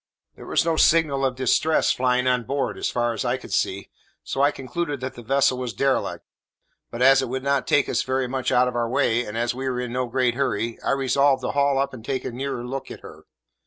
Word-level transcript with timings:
There 0.35 0.47
was 0.47 0.65
no 0.65 0.77
signal 0.77 1.23
of 1.23 1.35
distress 1.35 1.91
flying 1.91 2.25
on 2.25 2.43
board, 2.45 2.83
so 2.83 2.91
far 2.91 3.13
as 3.13 3.23
I 3.23 3.37
could 3.37 3.53
see, 3.53 3.91
so 4.23 4.41
I 4.41 4.49
concluded 4.49 4.99
that 5.01 5.13
the 5.13 5.21
vessel 5.21 5.59
was 5.59 5.73
derelict; 5.75 6.25
but 6.89 7.03
as 7.03 7.21
it 7.21 7.29
would 7.29 7.43
not 7.43 7.67
take 7.67 7.87
us 7.87 8.01
very 8.01 8.27
much 8.27 8.51
out 8.51 8.67
of 8.67 8.75
our 8.75 8.89
way, 8.89 9.23
and 9.23 9.37
as 9.37 9.53
we 9.53 9.69
were 9.69 9.79
in 9.79 9.93
no 9.93 10.07
great 10.07 10.33
hurry, 10.33 10.79
I 10.83 10.93
resolved 10.93 11.43
to 11.43 11.51
haul 11.51 11.77
up 11.77 11.93
and 11.93 12.03
take 12.03 12.25
a 12.25 12.31
nearer 12.31 12.65
look 12.65 12.89
at 12.89 13.01
her. 13.01 13.25